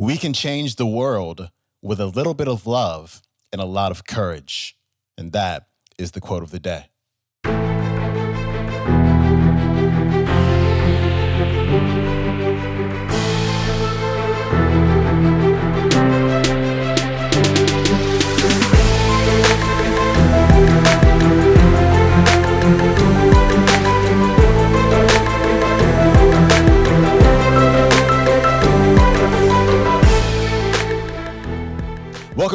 [0.00, 1.50] We can change the world
[1.82, 3.20] with a little bit of love
[3.52, 4.74] and a lot of courage.
[5.18, 5.66] And that
[5.98, 6.86] is the quote of the day.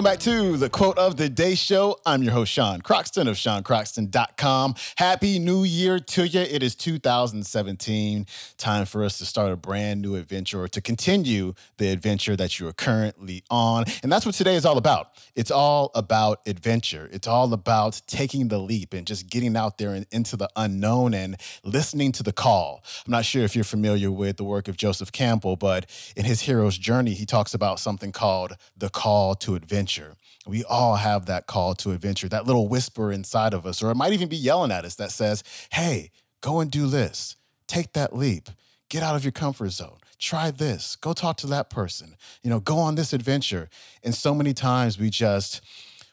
[0.06, 1.98] Back to the Quote of the Day Show.
[2.06, 4.76] I'm your host, Sean Croxton of SeanCroxton.com.
[4.98, 6.42] Happy New Year to you.
[6.42, 8.28] It is 2017.
[8.60, 12.60] Time for us to start a brand new adventure or to continue the adventure that
[12.60, 13.86] you are currently on.
[14.04, 15.10] And that's what today is all about.
[15.34, 17.10] It's all about adventure.
[17.12, 21.16] It's all about taking the leap and just getting out there and into the unknown
[21.16, 22.84] and listening to the call.
[23.08, 26.42] I'm not sure if you're familiar with the work of Joseph Campbell, but in his
[26.42, 30.18] hero's journey, he talks about something called the call to adventure adventure.
[30.46, 33.96] We all have that call to adventure, that little whisper inside of us, or it
[33.96, 37.36] might even be yelling at us that says, hey, go and do this.
[37.68, 38.50] Take that leap.
[38.90, 39.98] Get out of your comfort zone.
[40.20, 40.96] Try this.
[40.96, 42.16] Go talk to that person.
[42.44, 43.70] You know, go on this adventure.
[44.04, 45.62] And so many times we just,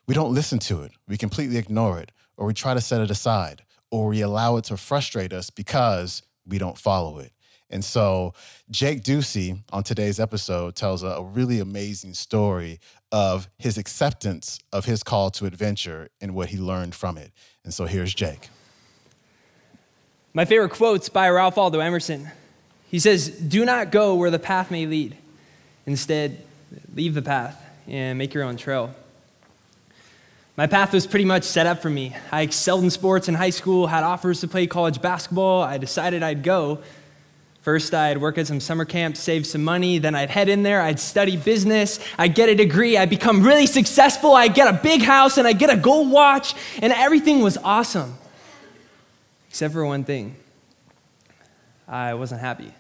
[0.07, 0.93] we don't listen to it.
[1.07, 4.65] We completely ignore it, or we try to set it aside, or we allow it
[4.65, 7.33] to frustrate us because we don't follow it.
[7.73, 8.35] And so
[8.71, 12.79] Jake Ducey on today's episode tells a, really amazing story
[13.11, 17.33] of his acceptance of his call to adventure and what he learned from it.
[17.65, 18.51] And so here's Jake.
[20.35, 22.31] My favorite quote's by Ralph Waldo Emerson.
[22.91, 25.17] He says, Do not go where the path may lead.
[25.87, 26.39] Instead,
[26.95, 28.95] leave the path and make your own trail.
[30.57, 32.15] My path was pretty much set up for me.
[32.31, 35.63] I excelled in sports in high school, had offers to play college basketball.
[35.63, 36.81] I decided I'd go,
[37.63, 39.99] First, I'd work at some summer camps, save some money.
[39.99, 43.67] Then I'd head in there, I'd study business, I'd get a degree, I'd become really
[43.67, 47.57] successful, I'd get a big house, and I'd get a gold watch, and everything was
[47.59, 48.17] awesome.
[49.49, 50.35] Except for one thing
[51.87, 52.73] I wasn't happy.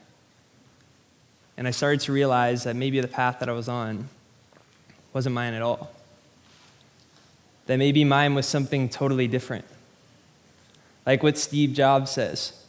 [1.56, 4.08] And I started to realize that maybe the path that I was on
[5.12, 5.92] wasn't mine at all.
[7.66, 9.64] That maybe mine was something totally different.
[11.06, 12.61] Like what Steve Jobs says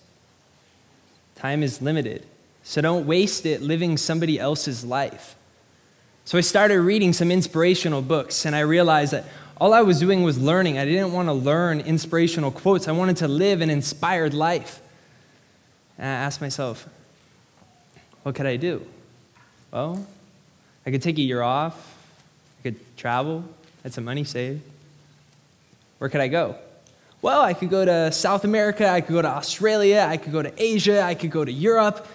[1.43, 2.25] Time is limited,
[2.63, 5.35] so don't waste it living somebody else's life.
[6.23, 9.25] So I started reading some inspirational books, and I realized that
[9.59, 10.77] all I was doing was learning.
[10.77, 14.79] I didn't want to learn inspirational quotes, I wanted to live an inspired life.
[15.97, 16.87] And I asked myself,
[18.23, 18.87] what could I do?
[19.69, 20.07] Well,
[20.85, 21.75] I could take a year off,
[22.61, 23.43] I could travel,
[23.83, 24.61] had some money saved.
[25.97, 26.55] Where could I go?
[27.23, 30.41] Well, I could go to South America, I could go to Australia, I could go
[30.41, 32.05] to Asia, I could go to Europe.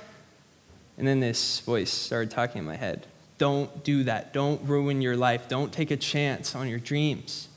[0.99, 3.07] And then this voice started talking in my head
[3.39, 4.35] Don't do that.
[4.35, 5.49] Don't ruin your life.
[5.49, 7.49] Don't take a chance on your dreams.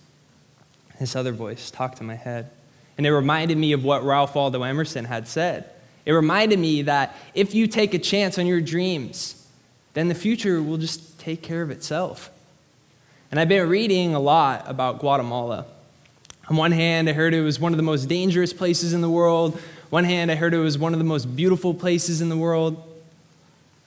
[0.97, 2.49] This other voice talked in my head.
[2.97, 5.69] And it reminded me of what Ralph Waldo Emerson had said.
[6.05, 9.45] It reminded me that if you take a chance on your dreams,
[9.93, 12.31] then the future will just take care of itself.
[13.29, 15.65] And I've been reading a lot about Guatemala.
[16.49, 19.09] On one hand, I heard it was one of the most dangerous places in the
[19.09, 19.59] world.
[19.89, 22.81] One hand, I heard it was one of the most beautiful places in the world.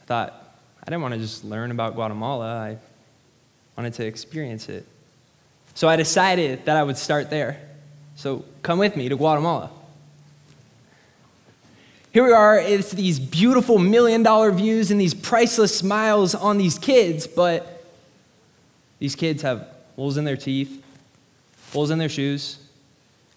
[0.02, 2.78] I thought, I didn't want to just learn about Guatemala, I
[3.76, 4.86] wanted to experience it.
[5.74, 7.60] So I decided that I would start there.
[8.16, 9.70] So come with me to Guatemala.
[12.12, 16.78] Here we are, it's these beautiful million dollar views and these priceless smiles on these
[16.78, 17.84] kids, but
[19.00, 19.66] these kids have
[19.96, 20.83] holes in their teeth,
[21.74, 22.58] holes in their shoes,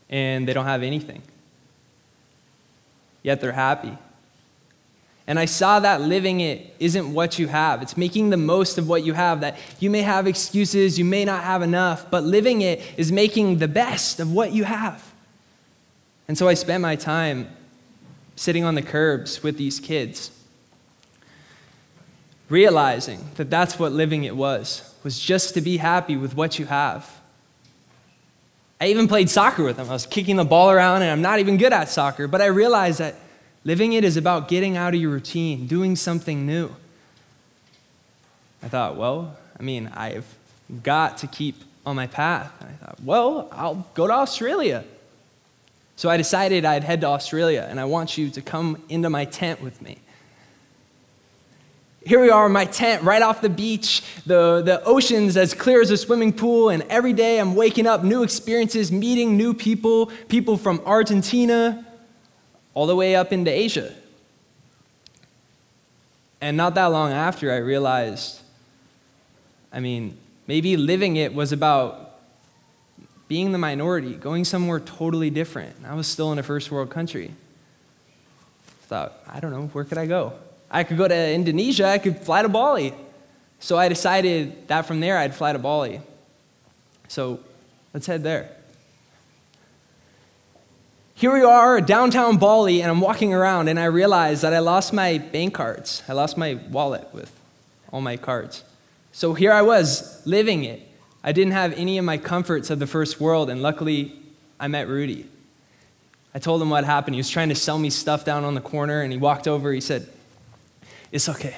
[0.10, 1.22] and they don't have anything.
[3.24, 3.98] Yet they're happy.
[5.26, 7.82] And I saw that living it isn't what you have.
[7.82, 9.42] It's making the most of what you have.
[9.42, 13.58] That you may have excuses, you may not have enough, but living it is making
[13.58, 15.14] the best of what you have.
[16.30, 17.50] And so I spent my time
[18.38, 20.32] sitting on the curbs with these kids,
[22.48, 26.68] realizing that that's what living it was, was just to be happy with what you
[26.68, 27.17] have.
[28.80, 29.90] I even played soccer with them.
[29.90, 32.46] I was kicking the ball around, and I'm not even good at soccer, but I
[32.48, 33.16] realized that
[33.64, 36.70] living it is about getting out of your routine, doing something new.
[38.62, 40.26] I thought, well, I mean, I've
[40.84, 42.52] got to keep on my path.
[42.60, 44.84] And I thought, well, I'll go to Australia.
[45.96, 49.26] So I decided I'd head to Australia, and I want you to come into my
[49.26, 49.98] tent with me
[52.08, 54.02] here we are in my tent right off the beach.
[54.26, 58.04] The, the ocean's as clear as a swimming pool, and every day I'm waking up,
[58.04, 61.86] new experiences, meeting new people, people from Argentina,
[62.74, 63.94] all the way up into Asia.
[66.40, 68.42] And not that long after, I realized
[69.72, 70.18] I mean,
[70.48, 72.20] maybe living it was about
[73.28, 75.76] being the minority, going somewhere totally different.
[75.86, 77.32] I was still in a first world country.
[78.68, 80.34] I thought, I don't know, where could I go?
[80.70, 82.94] I could go to Indonesia, I could fly to Bali.
[83.60, 86.02] So I decided that from there I'd fly to Bali.
[87.08, 87.40] So
[87.94, 88.50] let's head there.
[91.16, 94.94] Here we are, downtown Bali, and I'm walking around and I realize that I lost
[94.94, 96.04] my bank cards.
[96.08, 97.32] I lost my wallet with
[97.92, 98.64] all my cards.
[99.12, 100.88] So here I was, living it.
[101.24, 104.20] I didn't have any of my comforts of the first world, and luckily
[104.60, 105.28] I met Rudy.
[106.36, 107.16] I told him what happened.
[107.16, 109.74] He was trying to sell me stuff down on the corner, and he walked over.
[109.74, 110.08] He said,
[111.12, 111.56] It's okay.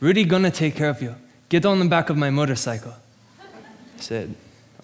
[0.00, 1.14] Rudy gonna take care of you.
[1.48, 2.94] Get on the back of my motorcycle.
[3.40, 4.34] I said,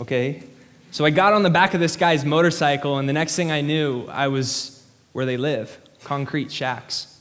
[0.00, 0.44] Okay.
[0.90, 3.60] So I got on the back of this guy's motorcycle, and the next thing I
[3.60, 7.18] knew, I was where they live concrete shacks.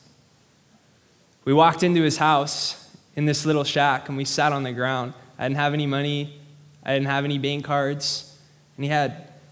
[1.44, 5.14] We walked into his house in this little shack, and we sat on the ground.
[5.38, 6.40] I didn't have any money,
[6.84, 8.38] I didn't have any bank cards,
[8.78, 9.12] and he had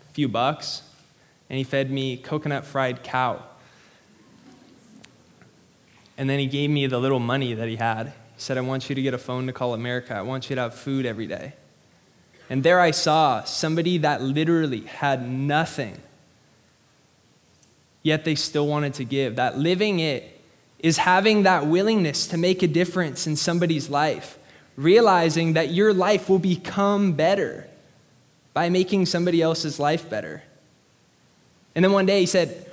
[0.10, 0.84] a few bucks,
[1.50, 3.44] and he fed me coconut fried cow.
[6.18, 8.08] And then he gave me the little money that he had.
[8.08, 10.14] He said, I want you to get a phone to call America.
[10.14, 11.54] I want you to have food every day.
[12.50, 16.00] And there I saw somebody that literally had nothing,
[18.04, 19.36] yet they still wanted to give.
[19.38, 20.40] That living it
[20.80, 24.38] is having that willingness to make a difference in somebody's life,
[24.76, 27.68] realizing that your life will become better
[28.54, 30.44] by making somebody else's life better.
[31.74, 32.70] And then one day he said,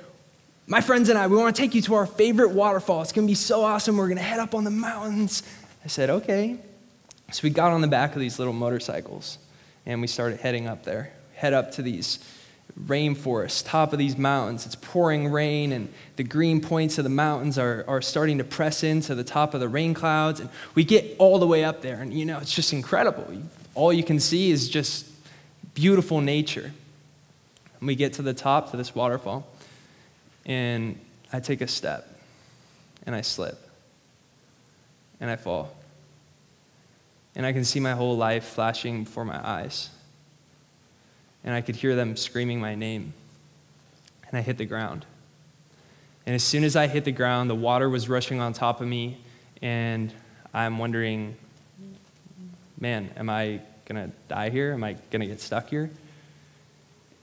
[0.65, 3.01] My friends and I, we want to take you to our favorite waterfall.
[3.01, 3.97] It's going to be so awesome.
[3.97, 5.43] We're going to head up on the mountains.
[5.83, 6.57] I said, Okay.
[7.31, 9.39] So we got on the back of these little motorcycles
[9.85, 11.11] and we started heading up there.
[11.35, 12.19] Head up to these
[12.79, 14.65] rainforests, top of these mountains.
[14.65, 18.83] It's pouring rain, and the green points of the mountains are, are starting to press
[18.83, 20.39] into the top of the rain clouds.
[20.39, 23.27] And we get all the way up there, and you know, it's just incredible.
[23.75, 25.07] All you can see is just
[25.73, 26.71] beautiful nature.
[27.79, 29.47] And we get to the top, to this waterfall,
[30.45, 30.99] and
[31.31, 32.07] I take a step,
[33.05, 33.57] and I slip,
[35.19, 35.75] and I fall
[37.35, 39.89] and I can see my whole life flashing before my eyes.
[41.43, 43.13] And I could hear them screaming my name.
[44.27, 45.05] And I hit the ground.
[46.25, 48.87] And as soon as I hit the ground, the water was rushing on top of
[48.87, 49.17] me,
[49.61, 50.13] and
[50.53, 51.35] I'm wondering,
[52.79, 54.71] man, am I going to die here?
[54.71, 55.89] Am I going to get stuck here?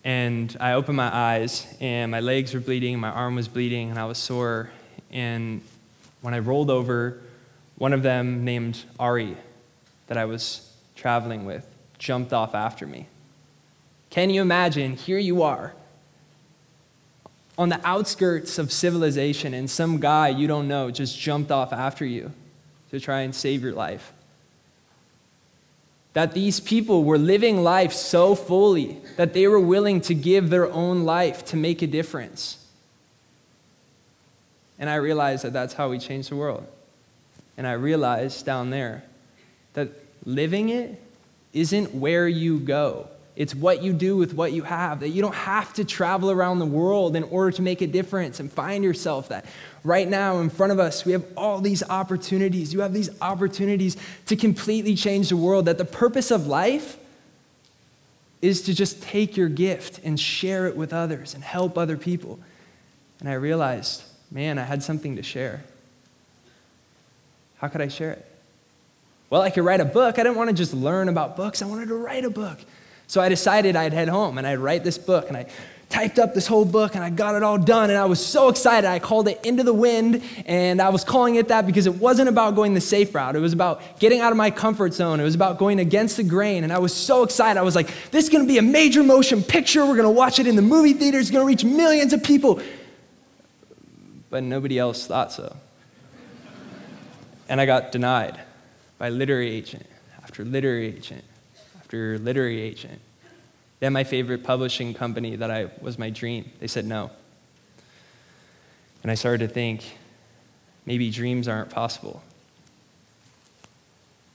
[0.03, 3.99] And I opened my eyes, and my legs were bleeding, my arm was bleeding, and
[3.99, 4.71] I was sore.
[5.11, 5.61] And
[6.23, 7.19] when I rolled over,
[7.77, 9.37] one of them named Ari
[10.07, 11.67] that I was traveling with
[11.99, 13.07] jumped off after me.
[14.09, 14.97] Can you imagine?
[14.97, 15.75] Here you are
[17.61, 22.07] on the outskirts of civilization, and some guy you don't know just jumped off after
[22.07, 22.33] you
[22.91, 24.15] to try and save your life.
[26.13, 30.71] That these people were living life so fully that they were willing to give their
[30.71, 32.67] own life to make a difference.
[34.79, 36.67] And I realized that that's how we change the world.
[37.57, 39.05] And I realized down there
[39.75, 39.91] that
[40.25, 41.01] living it
[41.53, 43.09] isn't where you go.
[43.37, 45.01] It's what you do with what you have.
[45.01, 48.41] That you don't have to travel around the world in order to make a difference
[48.41, 49.29] and find yourself.
[49.29, 49.47] That
[49.85, 52.73] right now in front of us, we have all these opportunities.
[52.73, 53.97] You have these opportunities
[54.27, 55.67] to completely change the world.
[55.67, 56.99] That the purpose of life
[58.43, 62.39] is to just take your gift and share it with others and help other people.
[63.21, 65.63] And I realized, man, I had something to share.
[67.59, 68.27] How could I share it?
[69.29, 70.19] Well, I could write a book.
[70.19, 72.59] I didn't want to just learn about books, I wanted to write a book.
[73.11, 75.27] So I decided I'd head home and I'd write this book.
[75.27, 75.47] And I
[75.89, 77.91] typed up this whole book and I got it all done.
[77.91, 78.89] And I was so excited.
[78.89, 80.23] I called it Into the Wind.
[80.47, 83.35] And I was calling it that because it wasn't about going the safe route.
[83.35, 85.19] It was about getting out of my comfort zone.
[85.19, 86.63] It was about going against the grain.
[86.63, 87.59] And I was so excited.
[87.59, 89.85] I was like, this is going to be a major motion picture.
[89.85, 91.19] We're going to watch it in the movie theater.
[91.19, 92.63] It's going to reach millions of people.
[94.31, 95.57] But nobody else thought so.
[97.49, 98.39] and I got denied
[98.99, 99.87] by literary agent
[100.23, 101.25] after literary agent
[101.91, 103.01] after literary agent.
[103.81, 106.49] Then my favorite publishing company that I was my dream.
[106.61, 107.11] They said no.
[109.03, 109.83] And I started to think
[110.87, 112.23] maybe dreams aren't possible.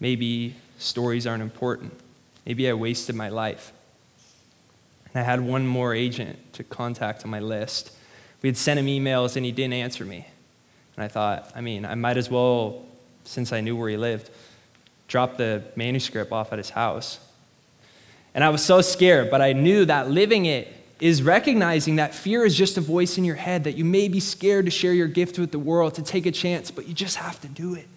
[0.02, 1.94] Maybe stories aren't important.
[2.46, 3.72] Maybe I wasted my life.
[5.14, 7.96] And I had one more agent to contact on my list.
[8.42, 10.28] We had sent him emails and he didn't answer me.
[10.98, 12.84] And I thought, I mean, I might as well,
[13.24, 14.30] since I knew where he lived,
[15.08, 17.20] drop the manuscript off at his house.
[18.36, 20.68] And I was so scared, but I knew that living it
[21.00, 24.20] is recognizing that fear is just a voice in your head, that you may be
[24.20, 27.16] scared to share your gift with the world, to take a chance, but you just
[27.16, 27.88] have to do it.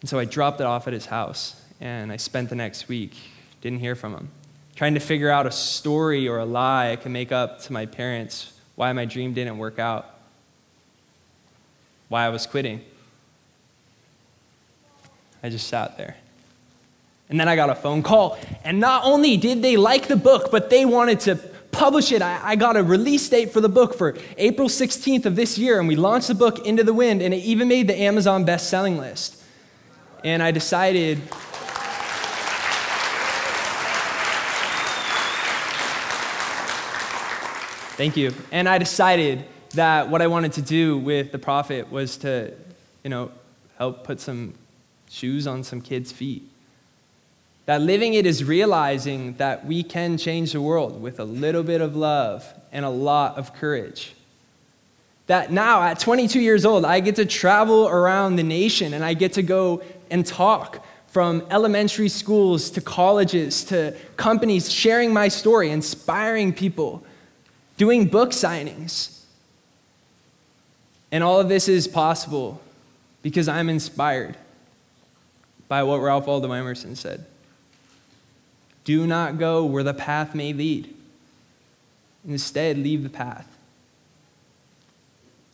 [0.00, 1.60] And so I dropped it off at his house.
[1.80, 3.16] And I spent the next week,
[3.62, 4.28] didn't hear from him,
[4.76, 7.86] trying to figure out a story or a lie I could make up to my
[7.86, 10.06] parents why my dream didn't work out,
[12.08, 12.82] why I was quitting.
[15.42, 16.16] I just sat there.
[17.30, 20.50] And then I got a phone call, and not only did they like the book,
[20.50, 21.36] but they wanted to
[21.70, 22.22] publish it.
[22.22, 25.78] I, I, got a release date for the book for April 16th of this year,
[25.78, 28.98] and we launched the book Into the Wind, and it even made the Amazon best-selling
[28.98, 29.42] list.
[30.24, 31.22] And I decided
[38.00, 38.32] Thank you.
[38.50, 39.44] And I decided
[39.74, 42.54] that what I wanted to do with the profit was to,
[43.04, 43.30] you know,
[43.76, 44.54] help put some
[45.10, 46.50] shoes on some kids' feet.
[47.66, 51.80] That living it is realizing that we can change the world with a little bit
[51.80, 54.14] of love and a lot of courage.
[55.26, 59.14] That now, at 22 years old, I get to travel around the nation and I
[59.14, 65.70] get to go and talk from elementary schools to colleges to companies, sharing my story,
[65.70, 67.04] inspiring people,
[67.76, 69.20] doing book signings.
[71.12, 72.60] And all of this is possible
[73.22, 74.36] because I'm inspired
[75.68, 77.24] by what Ralph Waldo Emerson said.
[78.84, 80.94] Do not go where the path may lead.
[82.26, 83.56] Instead, leave the path.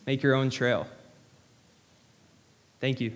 [0.05, 0.87] Make your own trail.
[2.79, 3.13] Thank you.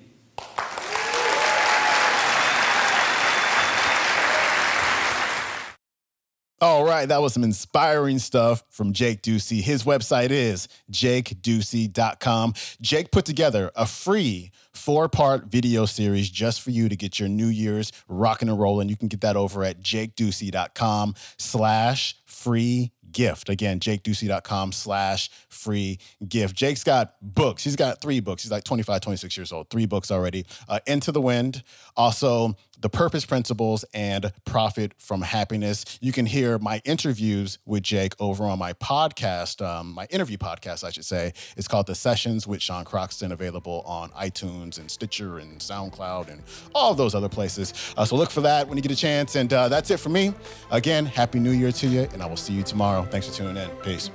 [6.59, 9.61] All right, that was some inspiring stuff from Jake Ducey.
[9.61, 12.53] His website is jakeducey.com.
[12.81, 17.29] Jake put together a free four part video series just for you to get your
[17.29, 18.89] New Year's rocking and rolling.
[18.89, 23.49] You can get that over at jakeducey.com slash free gift.
[23.49, 26.55] Again, jakeducey.com slash free gift.
[26.55, 27.63] Jake's got books.
[27.63, 28.43] He's got three books.
[28.43, 29.69] He's like 25, 26 years old.
[29.69, 30.45] Three books already.
[30.67, 31.63] Uh, Into the Wind,
[31.95, 35.99] also The Purpose Principles, and Profit from Happiness.
[36.01, 40.83] You can hear my interviews with Jake over on my podcast, um, my interview podcast,
[40.83, 41.33] I should say.
[41.57, 46.41] It's called The Sessions with Sean Croxton, available on iTunes and Stitcher and SoundCloud and
[46.73, 47.73] all those other places.
[47.97, 49.35] Uh, so look for that when you get a chance.
[49.35, 50.33] And uh, that's it for me.
[50.71, 52.63] Again, Happy New Year to you, and I will see you
[53.01, 53.11] tomorrow.
[53.11, 53.69] Thanks for tuning in.
[53.83, 54.09] Peace.